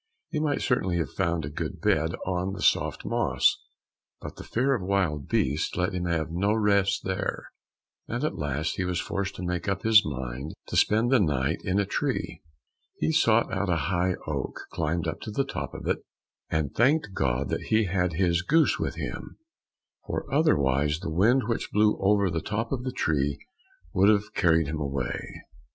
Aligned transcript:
He 0.31 0.39
might 0.39 0.63
certainly 0.63 0.97
have 0.97 1.11
found 1.11 1.45
a 1.45 1.49
good 1.51 1.79
bed 1.79 2.15
on 2.25 2.53
the 2.53 2.61
soft 2.63 3.05
moss, 3.05 3.61
but 4.19 4.35
the 4.37 4.43
fear 4.43 4.73
of 4.73 4.81
wild 4.81 5.27
beasts 5.29 5.75
let 5.75 5.93
him 5.93 6.05
have 6.05 6.31
no 6.31 6.55
rest 6.55 7.03
there, 7.03 7.51
and 8.07 8.23
at 8.23 8.35
last 8.35 8.77
he 8.77 8.83
was 8.83 8.99
forced 8.99 9.35
to 9.35 9.43
make 9.43 9.67
up 9.67 9.83
his 9.83 10.03
mind 10.03 10.55
to 10.69 10.75
spend 10.75 11.11
the 11.11 11.19
night 11.19 11.59
in 11.63 11.77
a 11.77 11.85
tree. 11.85 12.41
He 12.97 13.11
sought 13.11 13.53
out 13.53 13.69
a 13.69 13.75
high 13.91 14.15
oak, 14.25 14.61
climbed 14.71 15.07
up 15.07 15.21
to 15.21 15.29
the 15.31 15.45
top 15.45 15.75
of 15.75 15.85
it, 15.85 15.99
and 16.49 16.73
thanked 16.73 17.13
God 17.13 17.49
that 17.49 17.65
he 17.65 17.85
had 17.85 18.13
his 18.13 18.41
goose 18.41 18.79
with 18.79 18.95
him, 18.95 19.37
for 20.07 20.25
otherwise 20.33 20.97
the 20.97 21.11
wind 21.13 21.43
which 21.47 21.69
blew 21.71 21.99
over 22.01 22.31
the 22.31 22.41
top 22.41 22.71
of 22.71 22.81
the 22.83 22.91
tree 22.91 23.37
would 23.93 24.09
have 24.09 24.33
carried 24.33 24.65
him 24.65 24.79
away. 24.79 25.43